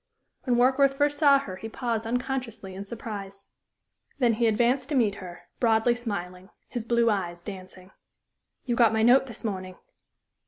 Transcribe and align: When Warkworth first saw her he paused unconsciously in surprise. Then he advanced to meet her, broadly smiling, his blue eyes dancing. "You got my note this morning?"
When 0.45 0.55
Warkworth 0.55 0.95
first 0.95 1.19
saw 1.19 1.37
her 1.37 1.57
he 1.57 1.69
paused 1.69 2.07
unconsciously 2.07 2.73
in 2.73 2.85
surprise. 2.85 3.45
Then 4.17 4.33
he 4.33 4.47
advanced 4.47 4.89
to 4.89 4.95
meet 4.95 5.13
her, 5.21 5.43
broadly 5.59 5.93
smiling, 5.93 6.49
his 6.67 6.85
blue 6.85 7.11
eyes 7.11 7.43
dancing. 7.43 7.91
"You 8.65 8.75
got 8.75 8.93
my 8.93 9.03
note 9.03 9.27
this 9.27 9.43
morning?" 9.43 9.75